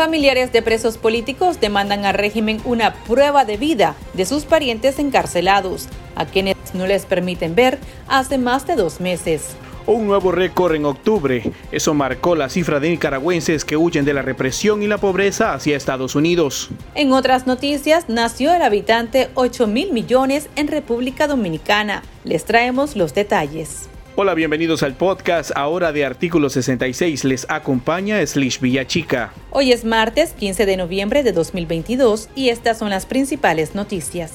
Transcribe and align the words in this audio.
Familiares 0.00 0.50
de 0.50 0.62
presos 0.62 0.96
políticos 0.96 1.60
demandan 1.60 2.06
al 2.06 2.14
régimen 2.14 2.58
una 2.64 2.94
prueba 3.04 3.44
de 3.44 3.58
vida 3.58 3.94
de 4.14 4.24
sus 4.24 4.46
parientes 4.46 4.98
encarcelados, 4.98 5.88
a 6.16 6.24
quienes 6.24 6.56
no 6.72 6.86
les 6.86 7.04
permiten 7.04 7.54
ver 7.54 7.78
hace 8.08 8.38
más 8.38 8.66
de 8.66 8.76
dos 8.76 8.98
meses. 9.02 9.56
Un 9.86 10.06
nuevo 10.06 10.32
récord 10.32 10.74
en 10.74 10.86
octubre. 10.86 11.52
Eso 11.70 11.92
marcó 11.92 12.34
la 12.34 12.48
cifra 12.48 12.80
de 12.80 12.88
nicaragüenses 12.88 13.66
que 13.66 13.76
huyen 13.76 14.06
de 14.06 14.14
la 14.14 14.22
represión 14.22 14.82
y 14.82 14.86
la 14.86 14.96
pobreza 14.96 15.52
hacia 15.52 15.76
Estados 15.76 16.14
Unidos. 16.14 16.70
En 16.94 17.12
otras 17.12 17.46
noticias, 17.46 18.08
nació 18.08 18.54
el 18.54 18.62
habitante 18.62 19.28
8 19.34 19.66
mil 19.66 19.92
millones 19.92 20.48
en 20.56 20.68
República 20.68 21.26
Dominicana. 21.26 22.02
Les 22.24 22.46
traemos 22.46 22.96
los 22.96 23.12
detalles. 23.12 23.90
Hola, 24.22 24.34
bienvenidos 24.34 24.82
al 24.82 24.92
podcast. 24.92 25.50
Ahora 25.54 25.92
de 25.92 26.04
Artículo 26.04 26.50
66 26.50 27.24
les 27.24 27.46
acompaña 27.48 28.20
Slish 28.26 28.60
Villachica. 28.60 29.32
Hoy 29.48 29.72
es 29.72 29.86
martes 29.86 30.34
15 30.34 30.66
de 30.66 30.76
noviembre 30.76 31.22
de 31.22 31.32
2022 31.32 32.28
y 32.34 32.50
estas 32.50 32.76
son 32.76 32.90
las 32.90 33.06
principales 33.06 33.74
noticias. 33.74 34.32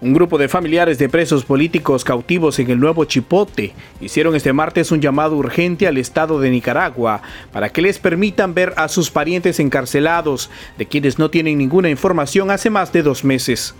Un 0.00 0.12
grupo 0.12 0.38
de 0.38 0.48
familiares 0.48 0.98
de 0.98 1.08
presos 1.08 1.44
políticos 1.44 2.02
cautivos 2.02 2.58
en 2.58 2.68
el 2.68 2.80
nuevo 2.80 3.04
Chipote 3.04 3.74
hicieron 4.00 4.34
este 4.34 4.52
martes 4.52 4.90
un 4.90 5.00
llamado 5.00 5.36
urgente 5.36 5.86
al 5.86 5.98
Estado 5.98 6.40
de 6.40 6.50
Nicaragua 6.50 7.22
para 7.52 7.68
que 7.68 7.82
les 7.82 8.00
permitan 8.00 8.54
ver 8.54 8.74
a 8.76 8.88
sus 8.88 9.10
parientes 9.12 9.60
encarcelados, 9.60 10.50
de 10.78 10.86
quienes 10.86 11.20
no 11.20 11.30
tienen 11.30 11.58
ninguna 11.58 11.90
información 11.90 12.50
hace 12.50 12.70
más 12.70 12.92
de 12.92 13.04
dos 13.04 13.22
meses. 13.22 13.76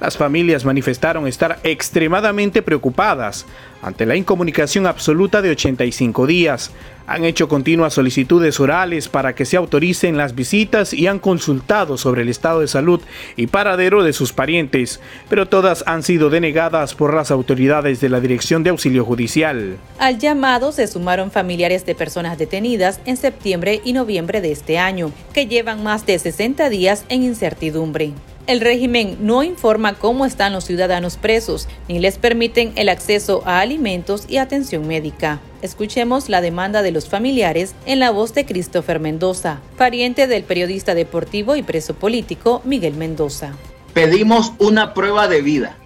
Las 0.00 0.16
familias 0.16 0.64
manifestaron 0.64 1.26
estar 1.26 1.58
extremadamente 1.64 2.62
preocupadas 2.62 3.46
ante 3.82 4.06
la 4.06 4.16
incomunicación 4.16 4.86
absoluta 4.86 5.42
de 5.42 5.50
85 5.50 6.26
días. 6.26 6.70
Han 7.08 7.24
hecho 7.24 7.48
continuas 7.48 7.94
solicitudes 7.94 8.60
orales 8.60 9.08
para 9.08 9.34
que 9.34 9.44
se 9.44 9.56
autoricen 9.56 10.16
las 10.16 10.34
visitas 10.34 10.92
y 10.92 11.06
han 11.06 11.18
consultado 11.18 11.96
sobre 11.96 12.22
el 12.22 12.28
estado 12.28 12.60
de 12.60 12.68
salud 12.68 13.00
y 13.34 13.46
paradero 13.46 14.04
de 14.04 14.12
sus 14.12 14.32
parientes, 14.32 15.00
pero 15.28 15.48
todas 15.48 15.82
han 15.86 16.02
sido 16.02 16.28
denegadas 16.30 16.94
por 16.94 17.14
las 17.14 17.30
autoridades 17.30 18.00
de 18.00 18.08
la 18.08 18.20
Dirección 18.20 18.62
de 18.62 18.70
Auxilio 18.70 19.04
Judicial. 19.04 19.78
Al 19.98 20.18
llamado 20.18 20.70
se 20.70 20.86
sumaron 20.86 21.30
familiares 21.30 21.86
de 21.86 21.94
personas 21.94 22.38
detenidas 22.38 23.00
en 23.04 23.16
septiembre 23.16 23.80
y 23.84 23.94
noviembre 23.94 24.40
de 24.40 24.52
este 24.52 24.78
año, 24.78 25.10
que 25.32 25.46
llevan 25.46 25.82
más 25.82 26.04
de 26.06 26.18
60 26.18 26.68
días 26.68 27.04
en 27.08 27.22
incertidumbre. 27.22 28.12
El 28.48 28.62
régimen 28.62 29.18
no 29.20 29.42
informa 29.42 29.92
cómo 29.92 30.24
están 30.24 30.54
los 30.54 30.64
ciudadanos 30.64 31.18
presos 31.18 31.68
ni 31.86 31.98
les 31.98 32.16
permiten 32.16 32.72
el 32.76 32.88
acceso 32.88 33.42
a 33.44 33.60
alimentos 33.60 34.24
y 34.26 34.38
atención 34.38 34.88
médica. 34.88 35.38
Escuchemos 35.60 36.30
la 36.30 36.40
demanda 36.40 36.80
de 36.80 36.90
los 36.90 37.10
familiares 37.10 37.74
en 37.84 38.00
la 38.00 38.10
voz 38.10 38.32
de 38.32 38.46
Christopher 38.46 39.00
Mendoza, 39.00 39.60
pariente 39.76 40.26
del 40.26 40.44
periodista 40.44 40.94
deportivo 40.94 41.56
y 41.56 41.62
preso 41.62 41.92
político 41.92 42.62
Miguel 42.64 42.94
Mendoza. 42.94 43.52
Pedimos 43.92 44.54
una 44.58 44.94
prueba 44.94 45.28
de 45.28 45.42
vida. 45.42 45.76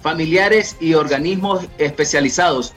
Familiares 0.00 0.76
y 0.78 0.94
organismos 0.94 1.66
especializados 1.78 2.72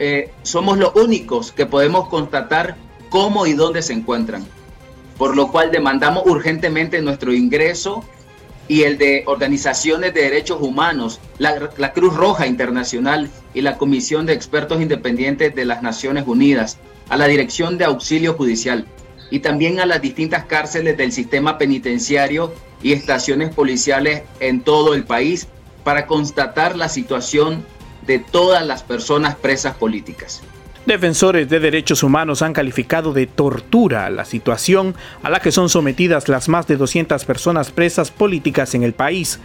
eh, 0.00 0.32
somos 0.42 0.78
los 0.78 0.96
únicos 0.96 1.52
que 1.52 1.66
podemos 1.66 2.08
constatar 2.08 2.74
cómo 3.08 3.46
y 3.46 3.52
dónde 3.52 3.82
se 3.82 3.92
encuentran, 3.92 4.44
por 5.16 5.36
lo 5.36 5.52
cual 5.52 5.70
demandamos 5.70 6.24
urgentemente 6.26 7.00
nuestro 7.02 7.32
ingreso 7.32 8.02
y 8.68 8.82
el 8.82 8.98
de 8.98 9.24
organizaciones 9.26 10.14
de 10.14 10.22
derechos 10.22 10.60
humanos, 10.60 11.20
la, 11.38 11.92
Cruz 11.92 12.14
Roja 12.14 12.46
Internacional 12.46 13.30
y 13.54 13.60
la 13.60 13.76
Comisión 13.76 14.26
de 14.26 14.32
Expertos 14.32 14.80
Independientes 14.80 15.54
de 15.54 15.64
las 15.64 15.82
Naciones 15.82 16.24
Unidas, 16.26 16.78
a 17.08 17.16
la 17.16 17.26
Dirección 17.26 17.78
de 17.78 17.84
Auxilio 17.84 18.34
Judicial 18.34 18.86
y 19.30 19.40
también 19.40 19.80
a 19.80 19.86
las 19.86 20.00
distintas 20.00 20.44
cárceles 20.44 20.96
del 20.96 21.12
sistema 21.12 21.58
penitenciario 21.58 22.52
y 22.82 22.92
estaciones 22.92 23.54
policiales 23.54 24.22
en 24.40 24.60
todo 24.60 24.94
el 24.94 25.04
país 25.04 25.48
para 25.84 26.06
constatar 26.06 26.76
la 26.76 26.88
situación 26.88 27.64
de 28.06 28.18
todas 28.18 28.66
las 28.66 28.82
personas 28.82 29.36
presas 29.36 29.74
políticas. 29.76 30.42
Defensores 30.84 31.48
de 31.48 31.60
derechos 31.60 32.02
humanos 32.02 32.42
han 32.42 32.52
calificado 32.52 33.12
de 33.12 33.28
tortura 33.28 34.10
la 34.10 34.24
situación 34.24 34.96
a 35.22 35.30
la 35.30 35.38
que 35.38 35.52
son 35.52 35.68
sometidas 35.68 36.28
las 36.28 36.48
más 36.48 36.66
de 36.66 36.76
200 36.76 37.24
personas 37.24 37.70
presas 37.70 38.10
políticas 38.10 38.74
en 38.74 38.82
el 38.82 38.92
país, 38.92 39.38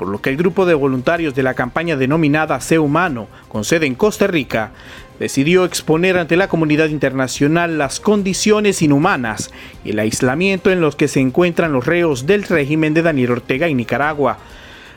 por 0.00 0.08
lo 0.08 0.20
que 0.20 0.30
el 0.30 0.36
grupo 0.36 0.66
de 0.66 0.74
voluntarios 0.74 1.36
de 1.36 1.44
la 1.44 1.54
campaña 1.54 1.94
denominada 1.94 2.60
Sé 2.60 2.80
Humano, 2.80 3.28
con 3.48 3.62
sede 3.62 3.86
en 3.86 3.94
Costa 3.94 4.26
Rica, 4.26 4.72
decidió 5.20 5.64
exponer 5.64 6.18
ante 6.18 6.36
la 6.36 6.48
comunidad 6.48 6.88
internacional 6.88 7.78
las 7.78 8.00
condiciones 8.00 8.82
inhumanas 8.82 9.52
y 9.84 9.90
el 9.90 10.00
aislamiento 10.00 10.72
en 10.72 10.80
los 10.80 10.96
que 10.96 11.06
se 11.06 11.20
encuentran 11.20 11.72
los 11.72 11.86
reos 11.86 12.26
del 12.26 12.42
régimen 12.42 12.94
de 12.94 13.02
Daniel 13.02 13.30
Ortega 13.30 13.68
en 13.68 13.76
Nicaragua 13.76 14.38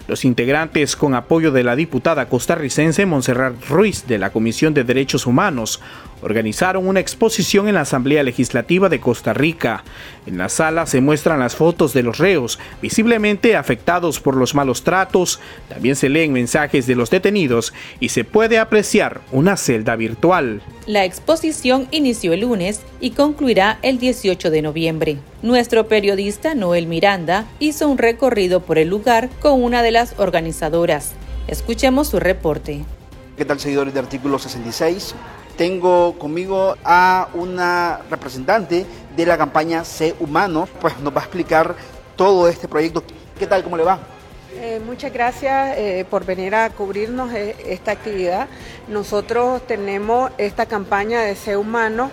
los 0.08 0.26
integrantes, 0.26 0.96
con 0.96 1.16
apoyo 1.16 1.52
de 1.52 1.64
la 1.64 1.76
diputada 1.76 2.28
costarricense 2.28 3.06
Montserrat 3.06 3.54
Ruiz 3.70 4.06
de 4.08 4.18
la 4.18 4.32
Comisión 4.32 4.74
de 4.74 4.84
Derechos 4.84 5.26
Humanos, 5.26 5.82
organizaron 6.24 6.88
una 6.88 7.00
exposición 7.00 7.68
en 7.68 7.76
la 7.76 7.82
Asamblea 7.82 8.24
Legislativa 8.24 8.90
de 8.90 9.00
Costa 9.00 9.34
Rica. 9.34 9.84
En 10.26 10.38
la 10.38 10.50
sala 10.50 10.86
se 10.86 11.02
muestran 11.02 11.40
las 11.40 11.56
fotos 11.56 11.94
de 11.94 12.04
los 12.04 12.18
reos, 12.18 12.60
visiblemente 12.82 13.56
afectados 13.56 14.20
por 14.20 14.36
los 14.36 14.56
malos 14.56 14.84
tratos, 14.84 15.40
también 15.70 15.96
se 15.96 16.10
leen 16.10 16.34
mensajes 16.34 16.88
de 16.88 16.96
los 16.96 17.10
detenidos 17.10 17.74
y 18.00 18.10
se 18.10 18.24
puede 18.24 18.58
apreciar 18.58 19.22
una 19.32 19.58
celda 19.58 19.96
virtual. 19.96 20.62
La 20.86 21.06
exposición 21.06 21.88
inició 21.92 22.34
el 22.34 22.42
lunes 22.42 22.82
y 23.00 23.12
concluirá 23.12 23.80
el 23.82 24.00
18 24.00 24.50
de 24.50 24.62
noviembre. 24.62 25.18
Nuestro 25.42 25.88
periodista 25.88 26.56
Noel 26.56 26.88
Miranda 26.88 27.46
hizo 27.60 27.88
un 27.88 27.98
recorrido 27.98 28.62
por 28.62 28.78
el 28.78 28.90
lugar 28.90 29.30
con 29.42 29.62
una 29.62 29.84
de 29.84 29.92
las 29.92 30.16
organizadoras. 30.18 31.14
Escuchemos 31.48 32.08
su 32.08 32.20
reporte. 32.20 32.86
¿Qué 33.38 33.46
tal 33.46 33.60
seguidores 33.60 33.94
de 33.94 34.00
artículo 34.00 34.40
66? 34.40 35.16
Tengo 35.58 36.18
conmigo 36.18 36.76
a 36.84 37.30
una 37.34 38.00
representante 38.10 38.86
de 39.16 39.26
la 39.26 39.38
campaña 39.38 39.84
C 39.84 40.16
Humano, 40.20 40.68
pues 40.82 40.98
nos 41.00 41.16
va 41.16 41.22
a 41.22 41.24
explicar 41.24 41.76
todo 42.16 42.48
este 42.48 42.68
proyecto. 42.68 43.04
¿Qué 43.38 43.46
tal? 43.46 43.64
¿Cómo 43.64 43.78
le 43.78 43.84
va? 43.84 44.00
Eh, 44.56 44.80
muchas 44.86 45.12
gracias 45.12 45.78
eh, 45.78 46.06
por 46.10 46.26
venir 46.26 46.56
a 46.56 46.70
cubrirnos 46.70 47.34
eh, 47.34 47.56
esta 47.66 47.92
actividad. 47.92 48.48
Nosotros 48.88 49.66
tenemos 49.68 50.32
esta 50.38 50.66
campaña 50.66 51.22
de 51.22 51.36
C 51.36 51.58
Humano 51.58 52.12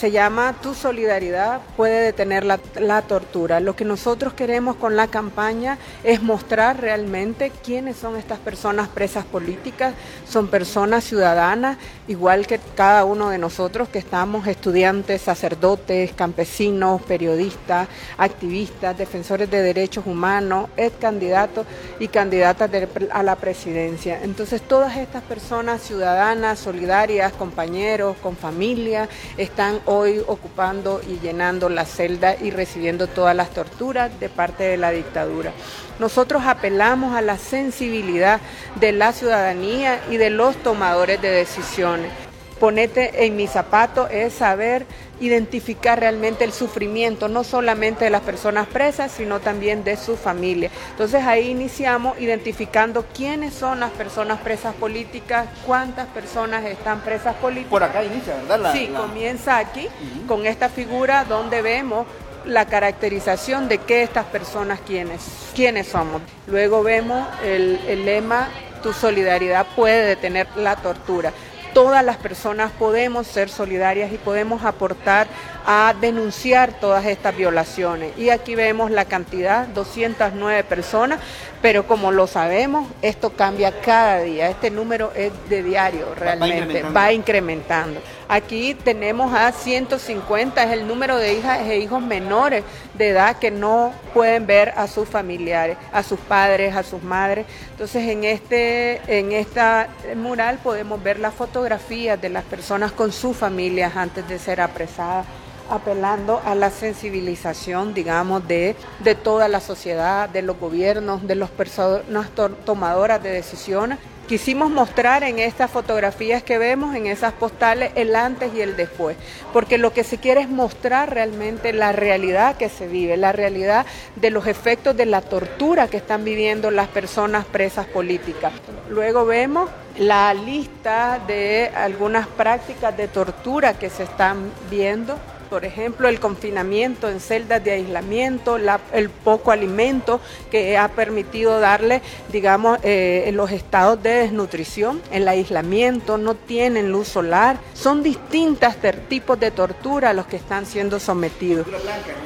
se 0.00 0.10
llama 0.10 0.54
Tu 0.62 0.72
solidaridad 0.72 1.60
puede 1.76 2.00
detener 2.00 2.46
la, 2.46 3.02
tortura. 3.02 3.60
Lo 3.60 3.76
que 3.76 3.84
nosotros 3.84 4.32
queremos 4.32 4.76
con 4.76 4.96
la 4.96 5.08
campaña 5.08 5.76
es 6.04 6.22
mostrar 6.22 6.80
realmente 6.80 7.52
quiénes 7.62 7.98
son 7.98 8.16
estas 8.16 8.38
personas 8.38 8.88
presas 8.88 9.26
políticas. 9.26 9.92
Son 10.26 10.48
personas 10.48 11.04
ciudadanas, 11.04 11.76
igual 12.08 12.46
que 12.46 12.58
cada 12.74 13.04
uno 13.04 13.28
de 13.28 13.36
nosotros 13.36 13.90
que 13.90 13.98
estamos 13.98 14.46
estudiantes, 14.46 15.20
sacerdotes, 15.20 16.14
campesinos, 16.14 17.02
periodistas, 17.02 17.86
activistas, 18.16 18.96
defensores 18.96 19.50
de 19.50 19.60
derechos 19.60 20.06
humanos, 20.06 20.70
ex 20.78 20.96
candidatos 20.96 21.66
y 21.98 22.08
candidatas 22.08 22.70
a 23.10 23.22
la 23.22 23.36
presidencia. 23.36 24.18
Entonces 24.22 24.62
todas 24.62 24.96
estas 24.96 25.22
personas 25.24 25.82
ciudadanas, 25.82 26.58
solidarias, 26.58 27.34
compañeros, 27.34 28.16
con 28.22 28.34
familia, 28.34 29.06
están 29.36 29.78
hoy 29.90 30.22
ocupando 30.28 31.00
y 31.06 31.18
llenando 31.18 31.68
la 31.68 31.84
celda 31.84 32.36
y 32.40 32.52
recibiendo 32.52 33.08
todas 33.08 33.34
las 33.34 33.50
torturas 33.50 34.20
de 34.20 34.28
parte 34.28 34.62
de 34.62 34.76
la 34.76 34.92
dictadura. 34.92 35.52
Nosotros 35.98 36.44
apelamos 36.46 37.16
a 37.16 37.22
la 37.22 37.36
sensibilidad 37.36 38.40
de 38.76 38.92
la 38.92 39.12
ciudadanía 39.12 40.00
y 40.08 40.16
de 40.16 40.30
los 40.30 40.54
tomadores 40.62 41.20
de 41.20 41.30
decisiones 41.30 42.29
ponete 42.60 43.24
en 43.24 43.34
mi 43.34 43.46
zapato 43.46 44.06
es 44.06 44.34
saber 44.34 44.86
identificar 45.18 45.98
realmente 45.98 46.44
el 46.44 46.52
sufrimiento, 46.52 47.28
no 47.28 47.42
solamente 47.42 48.04
de 48.04 48.10
las 48.10 48.22
personas 48.22 48.68
presas, 48.68 49.10
sino 49.10 49.40
también 49.40 49.82
de 49.82 49.96
su 49.96 50.16
familia. 50.16 50.70
Entonces 50.90 51.24
ahí 51.24 51.48
iniciamos 51.48 52.20
identificando 52.20 53.04
quiénes 53.14 53.54
son 53.54 53.80
las 53.80 53.90
personas 53.90 54.40
presas 54.40 54.74
políticas, 54.74 55.48
cuántas 55.66 56.06
personas 56.08 56.64
están 56.64 57.00
presas 57.00 57.34
políticas. 57.36 57.70
Por 57.70 57.82
acá 57.82 58.04
inicia, 58.04 58.34
¿verdad? 58.48 58.72
sí, 58.72 58.88
comienza 58.88 59.58
aquí 59.58 59.88
con 60.28 60.46
esta 60.46 60.68
figura 60.68 61.24
donde 61.24 61.62
vemos 61.62 62.06
la 62.44 62.66
caracterización 62.66 63.68
de 63.68 63.78
qué 63.78 64.02
estas 64.02 64.24
personas 64.26 64.80
quiénes, 64.86 65.20
quiénes 65.54 65.88
somos. 65.88 66.22
Luego 66.46 66.82
vemos 66.82 67.26
el, 67.42 67.78
el 67.86 68.06
lema, 68.06 68.48
tu 68.82 68.94
solidaridad 68.94 69.66
puede 69.76 70.06
detener 70.06 70.46
la 70.56 70.76
tortura 70.76 71.32
todas 71.72 72.04
las 72.04 72.16
personas 72.16 72.70
podemos 72.72 73.26
ser 73.26 73.48
solidarias 73.48 74.12
y 74.12 74.18
podemos 74.18 74.64
aportar 74.64 75.26
a 75.66 75.94
denunciar 76.00 76.72
todas 76.80 77.04
estas 77.06 77.36
violaciones. 77.36 78.16
Y 78.18 78.30
aquí 78.30 78.54
vemos 78.54 78.90
la 78.90 79.04
cantidad, 79.04 79.66
209 79.68 80.64
personas, 80.64 81.20
pero 81.62 81.86
como 81.86 82.10
lo 82.10 82.26
sabemos, 82.26 82.88
esto 83.02 83.30
cambia 83.30 83.80
cada 83.80 84.20
día. 84.20 84.48
Este 84.48 84.70
número 84.70 85.12
es 85.14 85.32
de 85.48 85.62
diario 85.62 86.14
realmente, 86.14 86.82
va 86.82 87.12
incrementando. 87.12 88.00
Aquí 88.28 88.74
tenemos 88.74 89.34
a 89.34 89.52
150, 89.52 90.62
es 90.62 90.70
el 90.70 90.86
número 90.86 91.18
de 91.18 91.34
hijas 91.34 91.60
e 91.60 91.78
hijos 91.78 92.00
menores 92.00 92.64
de 92.94 93.10
edad 93.10 93.36
que 93.38 93.50
no 93.50 93.92
pueden 94.14 94.46
ver 94.46 94.72
a 94.76 94.86
sus 94.86 95.08
familiares, 95.08 95.76
a 95.92 96.02
sus 96.02 96.18
padres, 96.20 96.74
a 96.74 96.82
sus 96.82 97.02
madres. 97.02 97.46
Entonces 97.72 98.08
en 98.08 98.24
este 98.24 99.00
en 99.18 99.32
esta 99.32 99.88
mural 100.16 100.58
podemos 100.62 101.02
ver 101.02 101.18
las 101.18 101.34
fotografías 101.34 102.20
de 102.20 102.30
las 102.30 102.44
personas 102.44 102.92
con 102.92 103.12
sus 103.12 103.36
familias 103.36 103.96
antes 103.96 104.26
de 104.28 104.38
ser 104.38 104.60
apresadas 104.60 105.26
apelando 105.70 106.40
a 106.44 106.54
la 106.54 106.70
sensibilización, 106.70 107.94
digamos, 107.94 108.46
de, 108.46 108.76
de 109.02 109.14
toda 109.14 109.48
la 109.48 109.60
sociedad, 109.60 110.28
de 110.28 110.42
los 110.42 110.58
gobiernos, 110.58 111.26
de 111.26 111.34
las 111.34 111.50
personas 111.50 112.30
tomadoras 112.64 113.22
de 113.22 113.30
decisiones. 113.30 113.98
Quisimos 114.30 114.70
mostrar 114.70 115.24
en 115.24 115.40
estas 115.40 115.72
fotografías 115.72 116.44
que 116.44 116.56
vemos, 116.56 116.94
en 116.94 117.08
esas 117.08 117.32
postales, 117.32 117.90
el 117.96 118.14
antes 118.14 118.54
y 118.54 118.60
el 118.60 118.76
después, 118.76 119.16
porque 119.52 119.76
lo 119.76 119.92
que 119.92 120.04
se 120.04 120.18
quiere 120.18 120.42
es 120.42 120.48
mostrar 120.48 121.12
realmente 121.12 121.72
la 121.72 121.90
realidad 121.90 122.56
que 122.56 122.68
se 122.68 122.86
vive, 122.86 123.16
la 123.16 123.32
realidad 123.32 123.86
de 124.14 124.30
los 124.30 124.46
efectos 124.46 124.96
de 124.96 125.06
la 125.06 125.20
tortura 125.20 125.88
que 125.88 125.96
están 125.96 126.22
viviendo 126.22 126.70
las 126.70 126.86
personas 126.86 127.44
presas 127.44 127.86
políticas. 127.86 128.52
Luego 128.88 129.26
vemos 129.26 129.68
la 129.98 130.32
lista 130.32 131.18
de 131.26 131.72
algunas 131.74 132.28
prácticas 132.28 132.96
de 132.96 133.08
tortura 133.08 133.74
que 133.74 133.90
se 133.90 134.04
están 134.04 134.52
viendo 134.70 135.16
por 135.50 135.64
ejemplo, 135.64 136.08
el 136.08 136.20
confinamiento 136.20 137.08
en 137.08 137.18
celdas 137.18 137.62
de 137.62 137.72
aislamiento, 137.72 138.56
el 138.56 139.10
poco 139.10 139.50
alimento 139.50 140.20
que 140.50 140.78
ha 140.78 140.88
permitido 140.88 141.58
darle, 141.58 142.00
digamos, 142.30 142.78
eh, 142.84 143.28
los 143.34 143.50
estados 143.50 144.00
de 144.00 144.10
desnutrición, 144.10 145.02
el 145.10 145.26
aislamiento, 145.26 146.16
no 146.18 146.34
tienen 146.36 146.92
luz 146.92 147.08
solar. 147.08 147.58
Son 147.74 148.02
distintos 148.02 148.76
tipos 149.08 149.40
de 149.40 149.50
tortura 149.50 150.10
a 150.10 150.14
los 150.14 150.26
que 150.26 150.36
están 150.36 150.66
siendo 150.66 151.00
sometidos. 151.00 151.66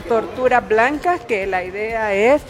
Torturas 0.06 0.68
blancas 0.68 1.22
que 1.22 1.46
la 1.46 1.64
idea 1.64 2.14
es 2.14 2.42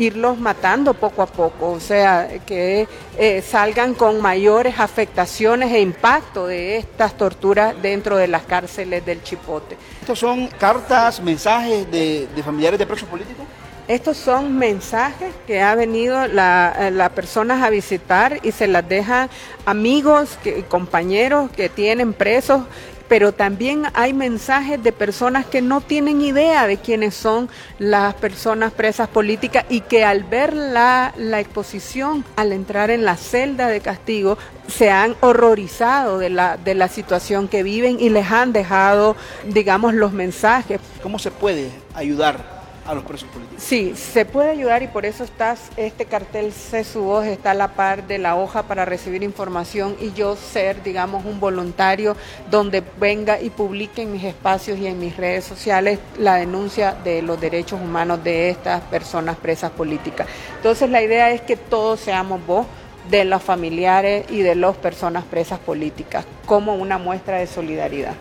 irlos 0.00 0.38
matando 0.38 0.94
poco 0.94 1.22
a 1.22 1.26
poco, 1.26 1.72
o 1.72 1.80
sea, 1.80 2.28
que 2.46 2.88
eh, 3.18 3.42
salgan 3.42 3.94
con 3.94 4.20
mayores 4.20 4.78
afectaciones 4.78 5.72
e 5.72 5.80
impacto 5.80 6.46
de 6.46 6.78
estas 6.78 7.16
torturas 7.16 7.74
dentro 7.82 8.16
de 8.16 8.26
las 8.26 8.42
cárceles 8.44 9.04
del 9.04 9.22
Chipote. 9.22 9.76
¿Estos 10.00 10.18
son 10.18 10.46
cartas, 10.46 11.20
mensajes 11.20 11.90
de, 11.90 12.28
familiares 12.42 12.78
de 12.78 12.86
presos 12.86 13.08
políticos? 13.08 13.44
Estos 13.90 14.18
son 14.18 14.56
mensajes 14.56 15.34
que 15.48 15.62
ha 15.62 15.74
venido 15.74 16.28
las 16.28 16.92
la 16.92 17.08
personas 17.12 17.60
a 17.60 17.70
visitar 17.70 18.38
y 18.44 18.52
se 18.52 18.68
las 18.68 18.88
dejan 18.88 19.28
amigos, 19.66 20.38
que, 20.44 20.62
compañeros 20.62 21.50
que 21.50 21.68
tienen 21.68 22.12
presos 22.12 22.62
pero 23.08 23.32
también 23.32 23.82
hay 23.94 24.12
mensajes 24.12 24.80
de 24.80 24.92
personas 24.92 25.44
que 25.44 25.60
no 25.60 25.80
tienen 25.80 26.20
idea 26.20 26.68
de 26.68 26.76
quiénes 26.76 27.16
son 27.16 27.48
las 27.80 28.14
personas 28.14 28.72
presas 28.72 29.08
políticas 29.08 29.64
y 29.68 29.80
que 29.80 30.04
al 30.04 30.22
ver 30.22 30.54
la, 30.54 31.12
exposición, 31.40 32.24
al 32.36 32.52
entrar 32.52 32.92
en 32.92 33.04
la 33.04 33.16
celda 33.16 33.66
de 33.66 33.80
castigo, 33.80 34.38
se 34.68 34.92
han 34.92 35.16
horrorizado 35.22 36.20
de 36.20 36.30
la, 36.30 36.56
de 36.58 36.76
la 36.76 36.86
situación 36.86 37.48
que 37.48 37.64
viven 37.64 37.98
y 37.98 38.10
les 38.10 38.30
han 38.30 38.52
dejado, 38.52 39.16
digamos, 39.48 39.94
los 39.94 40.12
mensajes. 40.12 40.78
¿Cómo 41.02 41.18
se 41.18 41.32
puede 41.32 41.72
ayudar 41.94 42.59
a 42.86 42.94
los 42.94 43.04
presos 43.04 43.28
políticos. 43.28 43.62
Sí, 43.62 43.94
se 43.94 44.24
puede 44.24 44.50
ayudar 44.50 44.82
y 44.82 44.88
por 44.88 45.04
eso 45.04 45.24
está 45.24 45.56
este 45.76 46.04
cartel 46.04 46.52
C 46.52 46.84
su 46.84 47.02
voz 47.02 47.26
está 47.26 47.52
a 47.52 47.54
la 47.54 47.74
par 47.74 48.06
de 48.06 48.18
la 48.18 48.36
hoja 48.36 48.62
para 48.64 48.84
recibir 48.84 49.22
información 49.22 49.96
y 50.00 50.12
yo 50.12 50.36
ser, 50.36 50.82
digamos, 50.82 51.24
un 51.24 51.40
voluntario 51.40 52.16
donde 52.50 52.82
venga 52.98 53.40
y 53.40 53.50
publique 53.50 54.02
en 54.02 54.12
mis 54.12 54.24
espacios 54.24 54.78
y 54.78 54.86
en 54.86 54.98
mis 54.98 55.16
redes 55.16 55.44
sociales 55.44 55.98
la 56.18 56.36
denuncia 56.36 56.96
de 57.04 57.22
los 57.22 57.40
derechos 57.40 57.80
humanos 57.80 58.22
de 58.24 58.50
estas 58.50 58.80
personas 58.82 59.36
presas 59.36 59.70
políticas. 59.70 60.26
Entonces 60.56 60.90
la 60.90 61.02
idea 61.02 61.30
es 61.30 61.40
que 61.40 61.56
todos 61.56 62.00
seamos 62.00 62.44
vos 62.46 62.66
de 63.10 63.24
los 63.24 63.42
familiares 63.42 64.26
y 64.30 64.42
de 64.42 64.54
las 64.54 64.76
personas 64.76 65.24
presas 65.24 65.58
políticas 65.58 66.24
como 66.46 66.74
una 66.74 66.98
muestra 66.98 67.38
de 67.38 67.46
solidaridad. 67.46 68.14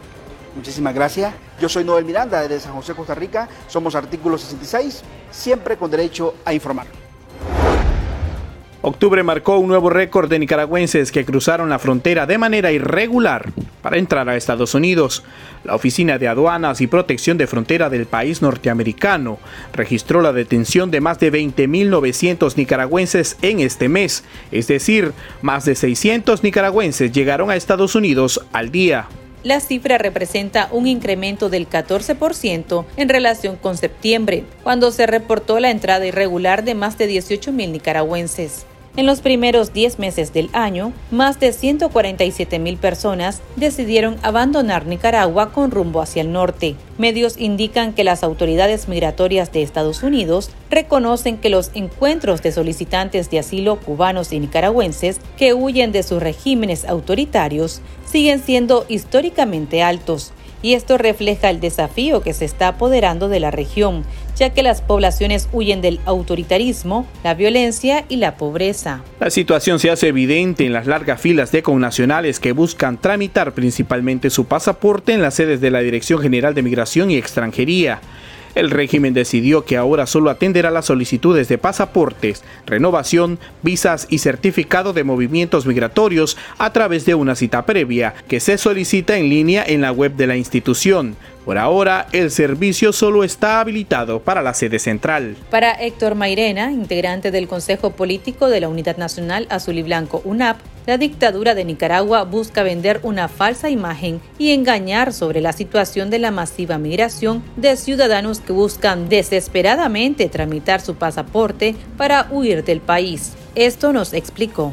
Muchísimas 0.60 0.94
gracias. 0.94 1.34
Yo 1.62 1.70
soy 1.70 1.86
Noel 1.86 2.04
Miranda 2.04 2.46
de 2.46 2.60
San 2.60 2.74
José, 2.74 2.94
Costa 2.94 3.16
Rica. 3.16 3.48
Somos 3.68 3.96
artículo 3.96 4.38
66, 4.38 5.04
siempre 5.32 5.78
con 5.78 5.90
derecho 5.90 6.36
a 6.44 6.54
informar. 6.54 6.86
Octubre 8.82 9.24
marcó 9.24 9.58
un 9.58 9.70
nuevo 9.70 9.90
récord 9.90 10.30
de 10.30 10.38
nicaragüenses 10.38 11.14
que 11.14 11.24
cruzaron 11.24 11.70
la 11.70 11.80
frontera 11.80 12.26
de 12.26 12.38
manera 12.38 12.74
irregular 12.74 13.54
para 13.82 13.98
entrar 13.98 14.28
a 14.28 14.36
Estados 14.36 14.74
Unidos. 14.74 15.24
La 15.64 15.76
Oficina 15.76 16.18
de 16.18 16.28
Aduanas 16.28 16.82
y 16.82 16.88
Protección 16.88 17.38
de 17.38 17.48
Frontera 17.48 17.90
del 17.90 18.06
país 18.06 18.42
norteamericano 18.42 19.40
registró 19.72 20.22
la 20.22 20.34
detención 20.34 20.92
de 20.92 21.00
más 21.00 21.20
de 21.20 21.32
20.900 21.32 22.58
nicaragüenses 22.58 23.38
en 23.42 23.62
este 23.62 23.88
mes, 23.88 24.26
es 24.52 24.68
decir, 24.68 25.14
más 25.42 25.64
de 25.64 25.76
600 25.76 26.44
nicaragüenses 26.44 27.14
llegaron 27.14 27.50
a 27.50 27.56
Estados 27.56 27.96
Unidos 27.96 28.42
al 28.52 28.72
día. 28.72 29.08
La 29.44 29.62
cifra 29.62 29.98
representa 29.98 30.68
un 30.72 30.86
incremento 30.86 31.50
del 31.50 31.70
14% 31.70 32.86
en 32.98 33.10
relación 33.10 33.56
con 33.56 33.78
septiembre, 33.78 34.44
cuando 34.64 34.92
se 34.92 35.08
reportó 35.08 35.62
la 35.62 35.72
entrada 35.72 36.06
irregular 36.06 36.66
de 36.66 36.76
más 36.76 36.98
de 36.98 37.10
18.000 37.10 37.72
nicaragüenses. 37.72 38.66
En 39.00 39.06
los 39.06 39.22
primeros 39.22 39.72
10 39.72 39.98
meses 39.98 40.34
del 40.34 40.50
año, 40.52 40.92
más 41.10 41.40
de 41.40 41.54
147 41.54 42.60
mil 42.60 42.76
personas 42.76 43.42
decidieron 43.56 44.18
abandonar 44.24 44.88
Nicaragua 44.88 45.54
con 45.54 45.72
rumbo 45.72 46.02
hacia 46.02 46.22
el 46.22 46.34
norte. 46.34 46.76
Medios 46.98 47.38
indican 47.38 47.94
que 47.94 48.04
las 48.04 48.24
autoridades 48.26 48.90
migratorias 48.90 49.54
de 49.54 49.62
Estados 49.62 50.04
Unidos 50.04 50.50
reconocen 50.70 51.38
que 51.38 51.50
los 51.50 51.72
encuentros 51.76 52.42
de 52.42 52.52
solicitantes 52.52 53.30
de 53.30 53.40
asilo 53.40 53.78
cubanos 53.80 54.34
y 54.34 54.42
nicaragüenses 54.42 55.22
que 55.38 55.54
huyen 55.54 55.94
de 55.94 56.04
sus 56.04 56.22
regímenes 56.22 56.84
autoritarios 56.84 57.80
siguen 58.06 58.44
siendo 58.44 58.86
históricamente 58.90 59.82
altos 59.82 60.34
y 60.62 60.74
esto 60.74 60.98
refleja 60.98 61.50
el 61.50 61.60
desafío 61.60 62.22
que 62.22 62.34
se 62.34 62.46
está 62.46 62.70
apoderando 62.70 63.30
de 63.30 63.40
la 63.40 63.52
región, 63.52 64.04
ya 64.40 64.52
que 64.52 64.64
las 64.64 64.82
poblaciones 64.82 65.50
huyen 65.52 65.82
del 65.82 66.00
autoritarismo, 66.06 67.06
la 67.24 67.34
violencia 67.34 68.06
y 68.08 68.16
la 68.16 68.38
pobreza. 68.38 69.04
La 69.20 69.30
situación 69.30 69.80
se 69.80 69.92
hace 69.92 70.08
evidente 70.08 70.66
en 70.66 70.74
las 70.74 70.88
largas 70.88 71.20
filas 71.20 71.52
de 71.52 71.62
connacionales 71.62 72.40
que 72.40 72.54
buscan 72.54 73.00
tramitar 73.00 73.54
principalmente 73.54 74.30
su 74.30 74.46
pasaporte 74.46 75.14
en 75.14 75.22
las 75.22 75.36
sedes 75.36 75.60
de 75.60 75.72
la 75.72 75.82
Dirección 75.82 76.22
General 76.22 76.56
de 76.56 76.64
Migración 76.64 77.12
y 77.12 77.18
Extranjería. 77.18 78.00
El 78.56 78.72
régimen 78.72 79.14
decidió 79.14 79.64
que 79.64 79.78
ahora 79.78 80.08
solo 80.08 80.30
atenderá 80.30 80.72
las 80.72 80.86
solicitudes 80.86 81.48
de 81.48 81.58
pasaportes, 81.58 82.44
renovación, 82.66 83.40
visas 83.62 84.08
y 84.10 84.20
certificado 84.20 84.92
de 84.92 85.04
movimientos 85.04 85.66
migratorios 85.66 86.36
a 86.58 86.74
través 86.74 87.06
de 87.06 87.14
una 87.14 87.36
cita 87.36 87.66
previa 87.66 88.16
que 88.28 88.40
se 88.40 88.58
solicita 88.58 89.18
en 89.18 89.30
línea 89.30 89.64
en 89.66 89.82
la 89.82 89.92
web 89.92 90.16
de 90.16 90.28
la 90.28 90.36
institución. 90.36 91.16
Por 91.50 91.58
ahora, 91.58 92.06
el 92.12 92.30
servicio 92.30 92.94
solo 92.94 93.24
está 93.24 93.60
habilitado 93.60 94.20
para 94.20 94.44
la 94.44 94.54
sede 94.54 94.78
central. 94.78 95.36
Para 95.50 95.72
Héctor 95.72 96.14
Mairena, 96.14 96.72
integrante 96.72 97.32
del 97.32 97.48
Consejo 97.48 97.90
Político 97.90 98.50
de 98.50 98.60
la 98.60 98.70
Unidad 98.70 98.98
Nacional 98.98 99.48
Azul 99.50 99.80
y 99.80 99.82
Blanco 99.82 100.22
UNAP, 100.26 100.60
la 100.86 101.00
dictadura 101.00 101.56
de 101.56 101.66
Nicaragua 101.66 102.22
busca 102.22 102.62
vender 102.62 103.00
una 103.02 103.30
falsa 103.30 103.72
imagen 103.72 104.22
y 104.38 104.52
engañar 104.52 105.12
sobre 105.12 105.42
la 105.42 105.52
situación 105.52 106.12
de 106.12 106.20
la 106.20 106.30
masiva 106.30 106.78
migración 106.78 107.42
de 107.56 107.78
ciudadanos 107.78 108.42
que 108.42 108.54
buscan 108.54 109.10
desesperadamente 109.10 110.30
tramitar 110.30 110.82
su 110.82 110.98
pasaporte 110.98 111.76
para 111.98 112.28
huir 112.30 112.64
del 112.64 112.80
país. 112.80 113.34
Esto 113.56 113.92
nos 113.92 114.14
explicó. 114.14 114.72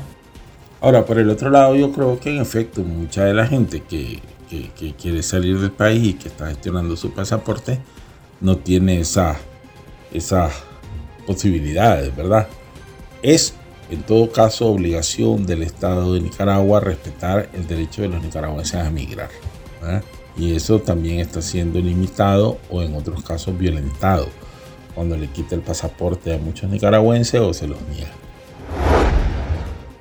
Ahora, 0.82 1.06
por 1.06 1.18
el 1.18 1.30
otro 1.30 1.48
lado, 1.48 1.74
yo 1.74 1.90
creo 1.90 2.20
que 2.20 2.28
en 2.28 2.42
efecto 2.42 2.82
mucha 2.82 3.24
de 3.24 3.32
la 3.32 3.46
gente 3.46 3.80
que 3.80 4.20
que, 4.48 4.94
quiere 4.94 5.22
salir 5.22 5.58
del 5.60 5.72
país 5.72 6.04
y 6.04 6.14
que 6.14 6.28
está 6.28 6.48
gestionando 6.48 6.96
su 6.96 7.12
pasaporte 7.12 7.80
no 8.40 8.56
tiene 8.56 9.00
esa, 9.00 9.36
esa 10.12 10.50
posibilidades, 11.26 12.14
¿verdad? 12.14 12.48
Es 13.22 13.54
en 13.90 14.02
todo 14.02 14.30
caso 14.30 14.66
obligación 14.66 15.46
del 15.46 15.62
Estado 15.62 16.14
de 16.14 16.20
Nicaragua 16.20 16.80
respetar 16.80 17.48
el 17.52 17.66
derecho 17.66 18.02
de 18.02 18.08
los 18.08 18.22
nicaragüenses 18.22 18.74
a 18.74 18.88
emigrar. 18.88 19.30
Y 20.36 20.54
eso 20.54 20.80
también 20.80 21.20
está 21.20 21.40
siendo 21.40 21.78
limitado 21.78 22.58
o 22.68 22.82
en 22.82 22.94
otros 22.94 23.22
casos 23.22 23.56
violentado 23.56 24.28
cuando 24.94 25.16
le 25.16 25.28
quita 25.28 25.54
el 25.54 25.60
pasaporte 25.60 26.34
a 26.34 26.38
muchos 26.38 26.70
nicaragüenses 26.70 27.40
o 27.40 27.52
se 27.54 27.68
los 27.68 27.78
niega. 27.88 28.25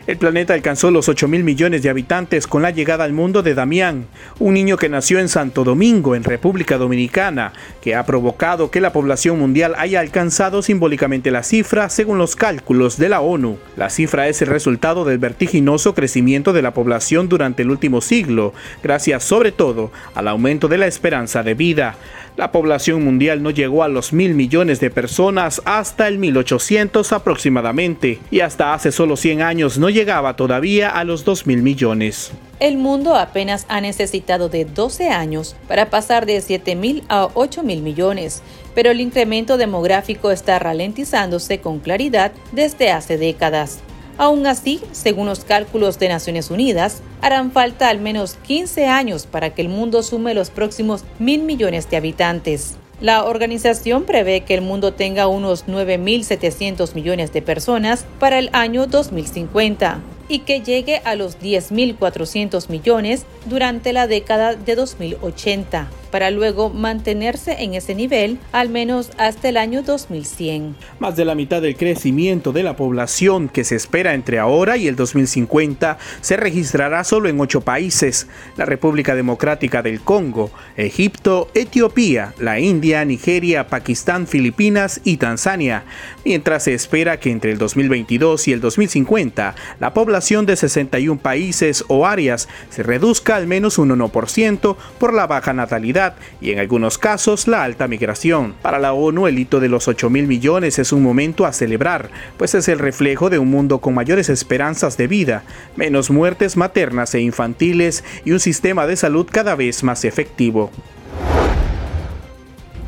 El 0.08 0.18
planeta 0.18 0.54
alcanzó 0.54 0.92
los 0.92 1.10
8 1.10 1.28
mil 1.28 1.44
millones 1.44 1.82
de 1.82 1.90
habitantes 1.90 2.46
con 2.46 2.62
la 2.62 2.70
llegada 2.70 3.06
al 3.06 3.12
mundo 3.12 3.42
de 3.42 3.56
Damián, 3.56 4.06
un 4.38 4.54
niño 4.54 4.78
que 4.78 4.88
nació 4.88 5.18
en 5.18 5.30
Santo 5.30 5.64
Domingo, 5.64 6.14
en 6.14 6.24
República 6.24 6.78
Dominicana, 6.78 7.54
que 7.82 7.96
ha 7.96 8.06
provocado 8.06 8.70
que 8.70 8.82
la 8.82 8.94
población 8.94 9.40
mundial 9.40 9.74
haya 9.80 10.02
alcanzado 10.02 10.62
simbólicamente 10.62 11.32
la 11.32 11.42
cifra 11.42 11.90
según 11.90 12.20
los 12.20 12.36
cálculos 12.36 12.98
de 13.00 13.10
la 13.10 13.22
ONU. 13.22 13.58
La 13.78 13.90
cifra 13.90 14.28
es 14.28 14.44
el 14.44 14.50
resultado 14.50 15.06
del 15.06 15.18
vertiginoso 15.18 15.96
crecimiento 15.96 16.54
de 16.54 16.62
la 16.62 16.76
población 16.76 17.28
durante 17.28 17.64
el 17.64 17.72
último 17.72 18.00
siglo, 18.00 18.54
gracias 18.84 19.24
sobre 19.24 19.52
todo 19.52 19.92
al 20.14 20.28
aumento 20.28 20.68
de 20.68 20.78
la 20.78 20.86
esperanza 20.86 21.42
de 21.42 21.56
vida. 21.56 21.96
La 22.38 22.52
población 22.52 23.04
mundial 23.04 23.42
no 23.42 23.50
llegó 23.50 23.82
a 23.82 23.88
los 23.88 24.12
mil 24.12 24.36
millones 24.36 24.82
de 24.82 24.90
personas 24.90 25.62
hasta 25.64 26.10
el 26.10 26.20
1800 26.20 27.14
aproximadamente, 27.14 28.20
y 28.30 28.42
hasta 28.42 28.74
hace 28.74 28.92
solo 28.92 29.16
100 29.16 29.42
años 29.42 29.78
no 29.78 29.90
llegaba 29.96 30.36
todavía 30.36 30.90
a 30.90 31.04
los 31.04 31.26
2 31.26 31.48
mil 31.48 31.64
millones. 31.64 32.32
El 32.60 32.78
mundo 32.78 33.16
apenas 33.16 33.66
ha 33.70 33.82
necesitado 33.82 34.50
de 34.50 34.66
12 34.66 35.10
años 35.10 35.56
para 35.68 35.90
pasar 35.90 36.26
de 36.26 36.40
7 36.42 36.76
mil 36.76 37.04
a 37.10 37.30
8 37.34 37.64
mil 37.64 37.82
millones, 37.82 38.44
pero 38.76 38.92
el 38.92 39.02
incremento 39.02 39.58
demográfico 39.58 40.32
está 40.32 40.60
ralentizándose 40.60 41.60
con 41.60 41.80
claridad 41.80 42.32
desde 42.52 42.92
hace 42.92 43.18
décadas. 43.18 43.80
Aún 44.18 44.48
así, 44.48 44.80
según 44.92 45.28
los 45.28 45.44
cálculos 45.44 46.00
de 46.00 46.10
Naciones 46.10 46.50
Unidas, 46.50 47.02
harán 47.22 47.52
falta 47.52 47.90
al 47.90 48.00
menos 48.00 48.36
15 48.48 48.88
años 48.88 49.26
para 49.26 49.54
que 49.54 49.62
el 49.62 49.70
mundo 49.70 50.04
sume 50.04 50.34
los 50.34 50.50
próximos 50.50 51.04
mil 51.20 51.42
millones 51.42 51.90
de 51.90 51.98
habitantes. 51.98 52.78
La 53.02 53.26
organización 53.26 54.04
prevé 54.04 54.42
que 54.42 54.54
el 54.54 54.62
mundo 54.62 54.94
tenga 54.94 55.28
unos 55.28 55.68
9.700 55.68 56.96
millones 56.96 57.34
de 57.34 57.42
personas 57.42 58.06
para 58.20 58.40
el 58.40 58.50
año 58.54 58.88
2050 58.88 60.00
y 60.30 60.40
que 60.40 60.62
llegue 60.62 61.02
a 61.04 61.16
los 61.16 61.40
10.400 61.40 62.70
millones 62.70 63.26
durante 63.46 63.92
la 63.92 64.08
década 64.08 64.56
de 64.56 64.76
2080 64.76 65.90
para 66.16 66.32
luego 66.32 66.70
mantenerse 66.70 67.58
en 67.62 67.74
ese 67.74 67.94
nivel 67.94 68.40
al 68.54 68.70
menos 68.70 69.12
hasta 69.18 69.50
el 69.50 69.58
año 69.58 69.82
2100. 69.82 70.74
Más 70.98 71.18
de 71.18 71.26
la 71.26 71.36
mitad 71.36 71.62
del 71.62 71.76
crecimiento 71.76 72.54
de 72.54 72.64
la 72.64 72.78
población 72.78 73.50
que 73.50 73.66
se 73.66 73.76
espera 73.76 74.14
entre 74.14 74.40
ahora 74.40 74.78
y 74.78 74.88
el 74.88 74.96
2050 74.96 75.98
se 76.22 76.38
registrará 76.38 77.04
solo 77.04 77.28
en 77.28 77.38
ocho 77.42 77.60
países, 77.60 78.30
la 78.56 78.64
República 78.64 79.14
Democrática 79.14 79.82
del 79.82 80.00
Congo, 80.00 80.52
Egipto, 80.78 81.50
Etiopía, 81.54 82.34
la 82.40 82.62
India, 82.62 83.04
Nigeria, 83.04 83.68
Pakistán, 83.68 84.26
Filipinas 84.26 85.02
y 85.04 85.18
Tanzania, 85.18 85.84
mientras 86.24 86.64
se 86.64 86.74
espera 86.74 87.20
que 87.20 87.30
entre 87.30 87.52
el 87.52 87.58
2022 87.58 88.48
y 88.48 88.54
el 88.54 88.62
2050 88.62 89.54
la 89.82 89.94
población 89.94 90.46
de 90.46 90.56
61 90.56 91.20
países 91.20 91.84
o 91.90 92.08
áreas 92.08 92.48
se 92.70 92.84
reduzca 92.84 93.36
al 93.36 93.48
menos 93.48 93.78
un 93.78 93.90
1% 93.90 94.78
por 94.98 95.14
la 95.14 95.28
baja 95.28 95.52
natalidad 95.52 96.05
y 96.42 96.52
en 96.52 96.60
algunos 96.60 96.98
casos 96.98 97.48
la 97.48 97.64
alta 97.64 97.88
migración. 97.88 98.56
Para 98.62 98.80
la 98.80 98.94
ONU 98.94 99.28
el 99.28 99.40
hito 99.40 99.60
de 99.60 99.70
los 99.70 99.88
8 99.88 100.10
mil 100.10 100.28
millones 100.28 100.80
es 100.80 100.92
un 100.92 101.04
momento 101.04 101.46
a 101.46 101.54
celebrar, 101.54 102.10
pues 102.38 102.56
es 102.56 102.68
el 102.68 102.80
reflejo 102.80 103.30
de 103.30 103.40
un 103.40 103.50
mundo 103.50 103.80
con 103.80 103.94
mayores 103.94 104.30
esperanzas 104.30 104.98
de 104.98 105.08
vida, 105.08 105.44
menos 105.76 106.10
muertes 106.10 106.58
maternas 106.58 107.14
e 107.16 107.22
infantiles 107.22 108.04
y 108.24 108.32
un 108.32 108.40
sistema 108.40 108.88
de 108.88 108.96
salud 108.96 109.28
cada 109.32 109.56
vez 109.56 109.84
más 109.84 110.06
efectivo. 110.06 110.72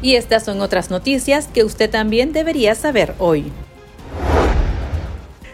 Y 0.01 0.15
estas 0.15 0.45
son 0.45 0.61
otras 0.61 0.91
noticias 0.91 1.47
que 1.47 1.63
usted 1.63 1.89
también 1.89 2.31
debería 2.31 2.75
saber 2.75 3.15
hoy. 3.17 3.51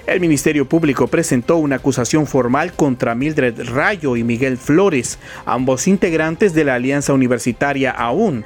El 0.05 0.19
Ministerio 0.19 0.67
Público 0.67 1.07
presentó 1.07 1.55
una 1.55 1.77
acusación 1.77 2.27
formal 2.27 2.74
contra 2.74 3.15
Mildred 3.15 3.69
Rayo 3.69 4.17
y 4.17 4.24
Miguel 4.25 4.57
Flores, 4.57 5.17
ambos 5.45 5.88
integrantes 5.88 6.53
de 6.53 6.65
la 6.65 6.75
Alianza 6.75 7.13
Universitaria 7.13 7.91
AUN, 7.91 8.43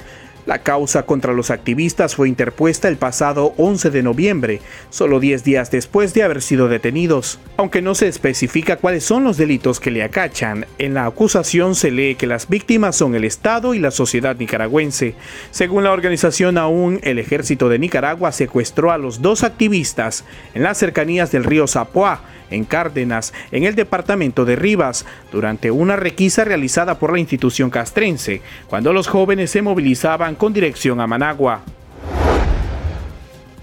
la 0.48 0.60
causa 0.60 1.02
contra 1.02 1.34
los 1.34 1.50
activistas 1.50 2.16
fue 2.16 2.26
interpuesta 2.26 2.88
el 2.88 2.96
pasado 2.96 3.52
11 3.58 3.90
de 3.90 4.02
noviembre, 4.02 4.62
solo 4.88 5.20
10 5.20 5.44
días 5.44 5.70
después 5.70 6.14
de 6.14 6.22
haber 6.22 6.40
sido 6.40 6.68
detenidos. 6.68 7.38
Aunque 7.58 7.82
no 7.82 7.94
se 7.94 8.08
especifica 8.08 8.76
cuáles 8.76 9.04
son 9.04 9.24
los 9.24 9.36
delitos 9.36 9.78
que 9.78 9.90
le 9.90 10.02
acachan, 10.02 10.64
en 10.78 10.94
la 10.94 11.04
acusación 11.04 11.74
se 11.74 11.90
lee 11.90 12.14
que 12.14 12.26
las 12.26 12.48
víctimas 12.48 12.96
son 12.96 13.14
el 13.14 13.24
Estado 13.24 13.74
y 13.74 13.78
la 13.78 13.90
sociedad 13.90 14.36
nicaragüense. 14.36 15.16
Según 15.50 15.84
la 15.84 15.92
organización 15.92 16.56
aún, 16.56 16.98
el 17.02 17.18
ejército 17.18 17.68
de 17.68 17.78
Nicaragua 17.78 18.32
secuestró 18.32 18.90
a 18.90 18.96
los 18.96 19.20
dos 19.20 19.44
activistas 19.44 20.24
en 20.54 20.62
las 20.62 20.78
cercanías 20.78 21.30
del 21.30 21.44
río 21.44 21.66
Zapoá, 21.66 22.22
en 22.50 22.64
Cárdenas, 22.64 23.32
en 23.52 23.64
el 23.64 23.74
departamento 23.74 24.44
de 24.44 24.56
Rivas, 24.56 25.04
durante 25.30 25.70
una 25.70 25.96
requisa 25.96 26.44
realizada 26.44 26.98
por 26.98 27.12
la 27.12 27.18
institución 27.18 27.70
castrense, 27.70 28.40
cuando 28.68 28.92
los 28.92 29.08
jóvenes 29.08 29.50
se 29.50 29.62
movilizaban 29.62 30.34
con 30.38 30.52
dirección 30.52 31.00
a 31.00 31.06
Managua. 31.06 31.62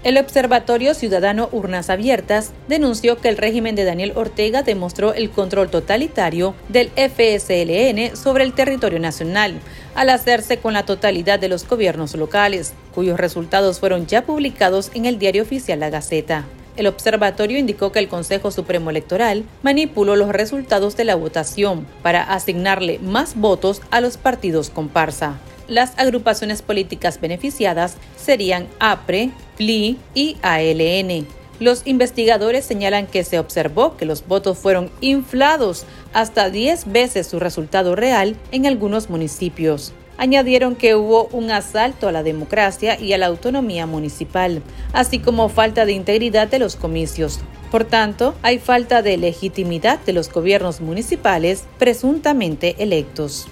El 0.04 0.18
Observatorio 0.18 0.94
Ciudadano 0.94 1.48
Urnas 1.50 1.90
Abiertas 1.90 2.52
denunció 2.68 3.16
que 3.16 3.28
el 3.28 3.36
régimen 3.36 3.74
de 3.74 3.82
Daniel 3.82 4.12
Ortega 4.14 4.62
demostró 4.62 5.14
el 5.14 5.30
control 5.30 5.68
totalitario 5.68 6.54
del 6.68 6.90
FSLN 6.90 8.16
sobre 8.16 8.44
el 8.44 8.52
territorio 8.52 9.00
nacional, 9.00 9.58
al 9.96 10.10
hacerse 10.10 10.58
con 10.58 10.74
la 10.74 10.84
totalidad 10.84 11.40
de 11.40 11.48
los 11.48 11.66
gobiernos 11.66 12.14
locales, 12.14 12.72
cuyos 12.94 13.18
resultados 13.18 13.80
fueron 13.80 14.06
ya 14.06 14.24
publicados 14.24 14.92
en 14.94 15.06
el 15.06 15.18
diario 15.18 15.42
oficial 15.42 15.80
La 15.80 15.90
Gaceta. 15.90 16.44
El 16.76 16.86
observatorio 16.86 17.58
indicó 17.58 17.90
que 17.90 17.98
el 17.98 18.06
Consejo 18.06 18.52
Supremo 18.52 18.90
Electoral 18.90 19.44
manipuló 19.64 20.14
los 20.14 20.28
resultados 20.28 20.96
de 20.96 21.04
la 21.04 21.16
votación 21.16 21.84
para 22.02 22.22
asignarle 22.22 23.00
más 23.00 23.34
votos 23.34 23.82
a 23.90 24.00
los 24.00 24.18
partidos 24.18 24.70
comparsa. 24.70 25.40
Las 25.68 25.98
agrupaciones 25.98 26.62
políticas 26.62 27.20
beneficiadas 27.20 27.96
serían 28.16 28.68
APRE, 28.78 29.30
PLI 29.56 29.98
y 30.14 30.36
ALN. 30.42 31.26
Los 31.58 31.86
investigadores 31.86 32.64
señalan 32.64 33.06
que 33.06 33.24
se 33.24 33.38
observó 33.38 33.96
que 33.96 34.04
los 34.04 34.26
votos 34.26 34.58
fueron 34.58 34.90
inflados 35.00 35.84
hasta 36.12 36.50
10 36.50 36.92
veces 36.92 37.26
su 37.26 37.40
resultado 37.40 37.96
real 37.96 38.36
en 38.52 38.66
algunos 38.66 39.08
municipios. 39.08 39.92
Añadieron 40.18 40.76
que 40.76 40.94
hubo 40.94 41.28
un 41.32 41.50
asalto 41.50 42.08
a 42.08 42.12
la 42.12 42.22
democracia 42.22 42.98
y 43.00 43.12
a 43.12 43.18
la 43.18 43.26
autonomía 43.26 43.86
municipal, 43.86 44.62
así 44.92 45.18
como 45.18 45.48
falta 45.48 45.84
de 45.84 45.92
integridad 45.92 46.48
de 46.48 46.58
los 46.58 46.76
comicios. 46.76 47.40
Por 47.70 47.84
tanto, 47.84 48.34
hay 48.42 48.58
falta 48.58 49.02
de 49.02 49.16
legitimidad 49.16 49.98
de 50.00 50.12
los 50.12 50.30
gobiernos 50.30 50.80
municipales 50.80 51.64
presuntamente 51.78 52.76
electos. 52.78 53.48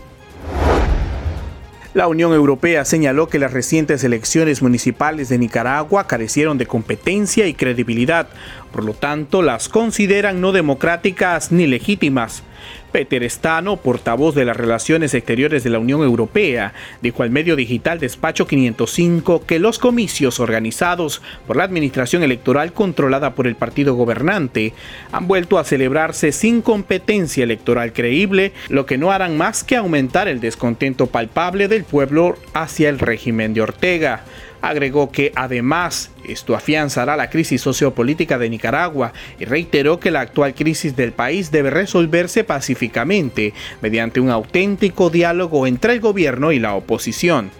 La 1.94 2.08
Unión 2.08 2.32
Europea 2.32 2.84
señaló 2.84 3.28
que 3.28 3.38
las 3.38 3.52
recientes 3.52 4.02
elecciones 4.02 4.62
municipales 4.62 5.28
de 5.28 5.38
Nicaragua 5.38 6.08
carecieron 6.08 6.58
de 6.58 6.66
competencia 6.66 7.46
y 7.46 7.54
credibilidad, 7.54 8.26
por 8.72 8.84
lo 8.84 8.94
tanto 8.94 9.42
las 9.42 9.68
consideran 9.68 10.40
no 10.40 10.50
democráticas 10.50 11.52
ni 11.52 11.68
legítimas. 11.68 12.42
Peter 12.92 13.28
Stano, 13.28 13.76
portavoz 13.76 14.34
de 14.34 14.44
las 14.44 14.56
Relaciones 14.56 15.14
Exteriores 15.14 15.64
de 15.64 15.70
la 15.70 15.78
Unión 15.80 16.02
Europea, 16.02 16.74
dijo 17.02 17.22
al 17.22 17.30
medio 17.30 17.56
digital 17.56 17.98
Despacho 17.98 18.46
505 18.46 19.44
que 19.46 19.58
los 19.58 19.78
comicios 19.78 20.38
organizados 20.38 21.22
por 21.46 21.56
la 21.56 21.64
Administración 21.64 22.22
Electoral 22.22 22.72
controlada 22.72 23.34
por 23.34 23.46
el 23.46 23.56
partido 23.56 23.94
gobernante 23.94 24.74
han 25.10 25.26
vuelto 25.26 25.58
a 25.58 25.64
celebrarse 25.64 26.32
sin 26.32 26.62
competencia 26.62 27.44
electoral 27.44 27.92
creíble, 27.92 28.52
lo 28.68 28.86
que 28.86 28.98
no 28.98 29.10
harán 29.10 29.36
más 29.36 29.64
que 29.64 29.76
aumentar 29.76 30.28
el 30.28 30.40
descontento 30.40 31.06
palpable 31.06 31.68
del 31.68 31.84
pueblo 31.84 32.36
hacia 32.52 32.88
el 32.88 32.98
régimen 32.98 33.54
de 33.54 33.62
Ortega. 33.62 34.24
Agregó 34.64 35.12
que 35.12 35.30
además 35.34 36.10
esto 36.26 36.56
afianzará 36.56 37.18
la 37.18 37.28
crisis 37.28 37.60
sociopolítica 37.60 38.38
de 38.38 38.48
Nicaragua 38.48 39.12
y 39.38 39.44
reiteró 39.44 40.00
que 40.00 40.10
la 40.10 40.22
actual 40.22 40.54
crisis 40.54 40.96
del 40.96 41.12
país 41.12 41.50
debe 41.50 41.68
resolverse 41.68 42.44
pacíficamente 42.44 43.52
mediante 43.82 44.20
un 44.20 44.30
auténtico 44.30 45.10
diálogo 45.10 45.66
entre 45.66 45.92
el 45.92 46.00
gobierno 46.00 46.50
y 46.50 46.60
la 46.60 46.74
oposición. 46.76 47.50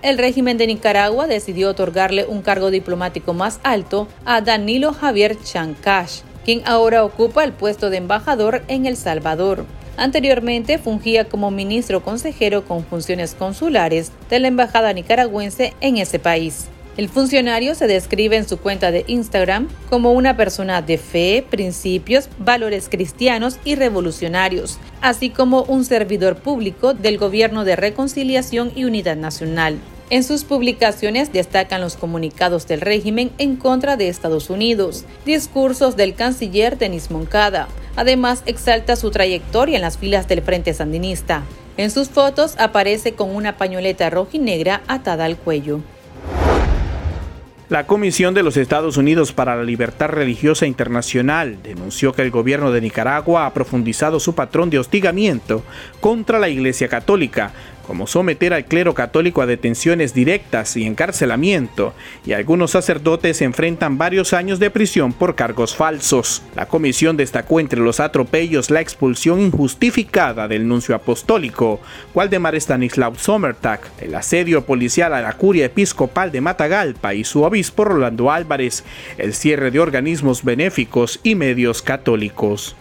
El 0.00 0.16
régimen 0.16 0.58
de 0.58 0.68
Nicaragua 0.68 1.26
decidió 1.26 1.70
otorgarle 1.70 2.24
un 2.24 2.40
cargo 2.40 2.70
diplomático 2.70 3.34
más 3.34 3.58
alto 3.64 4.06
a 4.24 4.40
Danilo 4.42 4.92
Javier 4.92 5.36
Chancash, 5.42 6.20
quien 6.44 6.62
ahora 6.66 7.02
ocupa 7.02 7.42
el 7.42 7.52
puesto 7.52 7.90
de 7.90 7.96
embajador 7.96 8.62
en 8.68 8.86
El 8.86 8.96
Salvador. 8.96 9.66
Anteriormente 9.96 10.78
fungía 10.78 11.24
como 11.24 11.50
ministro 11.50 12.02
consejero 12.02 12.64
con 12.64 12.84
funciones 12.84 13.34
consulares 13.34 14.12
de 14.28 14.40
la 14.40 14.48
Embajada 14.48 14.92
nicaragüense 14.92 15.72
en 15.80 15.96
ese 15.96 16.18
país. 16.18 16.66
El 16.96 17.10
funcionario 17.10 17.74
se 17.74 17.86
describe 17.86 18.36
en 18.36 18.48
su 18.48 18.58
cuenta 18.58 18.90
de 18.90 19.04
Instagram 19.06 19.68
como 19.90 20.12
una 20.12 20.36
persona 20.36 20.80
de 20.80 20.96
fe, 20.96 21.44
principios, 21.48 22.30
valores 22.38 22.88
cristianos 22.88 23.58
y 23.64 23.74
revolucionarios, 23.74 24.78
así 25.02 25.28
como 25.28 25.62
un 25.64 25.84
servidor 25.84 26.36
público 26.36 26.94
del 26.94 27.18
Gobierno 27.18 27.64
de 27.64 27.76
Reconciliación 27.76 28.72
y 28.74 28.84
Unidad 28.84 29.16
Nacional. 29.16 29.78
En 30.08 30.22
sus 30.22 30.44
publicaciones 30.44 31.32
destacan 31.32 31.80
los 31.80 31.96
comunicados 31.96 32.68
del 32.68 32.80
régimen 32.80 33.32
en 33.38 33.56
contra 33.56 33.96
de 33.96 34.08
Estados 34.08 34.50
Unidos, 34.50 35.04
discursos 35.24 35.96
del 35.96 36.14
canciller 36.14 36.78
Denis 36.78 37.10
Moncada. 37.10 37.66
Además, 37.96 38.44
exalta 38.46 38.94
su 38.94 39.10
trayectoria 39.10 39.74
en 39.74 39.82
las 39.82 39.98
filas 39.98 40.28
del 40.28 40.42
Frente 40.42 40.74
Sandinista. 40.74 41.42
En 41.76 41.90
sus 41.90 42.08
fotos 42.08 42.54
aparece 42.58 43.14
con 43.14 43.34
una 43.34 43.56
pañoleta 43.56 44.08
roja 44.08 44.30
y 44.34 44.38
negra 44.38 44.82
atada 44.86 45.24
al 45.24 45.36
cuello. 45.36 45.80
La 47.68 47.88
Comisión 47.88 48.32
de 48.32 48.44
los 48.44 48.56
Estados 48.56 48.96
Unidos 48.96 49.32
para 49.32 49.56
la 49.56 49.64
Libertad 49.64 50.10
Religiosa 50.10 50.66
Internacional 50.66 51.60
denunció 51.64 52.12
que 52.12 52.22
el 52.22 52.30
gobierno 52.30 52.70
de 52.70 52.80
Nicaragua 52.80 53.44
ha 53.44 53.52
profundizado 53.52 54.20
su 54.20 54.36
patrón 54.36 54.70
de 54.70 54.78
hostigamiento 54.78 55.64
contra 55.98 56.38
la 56.38 56.48
Iglesia 56.48 56.86
Católica, 56.86 57.52
como 57.86 58.06
someter 58.06 58.52
al 58.52 58.64
clero 58.64 58.94
católico 58.94 59.42
a 59.42 59.46
detenciones 59.46 60.14
directas 60.14 60.76
y 60.76 60.84
encarcelamiento, 60.84 61.94
y 62.24 62.32
algunos 62.32 62.72
sacerdotes 62.72 63.42
enfrentan 63.42 63.98
varios 63.98 64.32
años 64.32 64.58
de 64.58 64.70
prisión 64.70 65.12
por 65.12 65.34
cargos 65.34 65.74
falsos. 65.74 66.42
La 66.54 66.66
comisión 66.66 67.16
destacó 67.16 67.60
entre 67.60 67.80
los 67.80 68.00
atropellos 68.00 68.70
la 68.70 68.80
expulsión 68.80 69.40
injustificada 69.40 70.48
del 70.48 70.66
nuncio 70.66 70.94
apostólico, 70.94 71.80
Waldemar 72.14 72.54
Stanislav 72.56 73.18
Sommertag, 73.18 73.80
el 74.00 74.14
asedio 74.14 74.64
policial 74.64 75.14
a 75.14 75.22
la 75.22 75.34
curia 75.34 75.66
episcopal 75.66 76.32
de 76.32 76.40
Matagalpa 76.40 77.14
y 77.14 77.24
su 77.24 77.42
obispo 77.42 77.84
Rolando 77.84 78.30
Álvarez, 78.30 78.84
el 79.18 79.34
cierre 79.34 79.70
de 79.70 79.80
organismos 79.80 80.44
benéficos 80.44 81.20
y 81.22 81.34
medios 81.34 81.82
católicos. 81.82 82.76